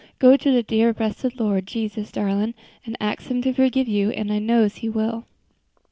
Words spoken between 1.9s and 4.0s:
darlin', an' ax Him to forgive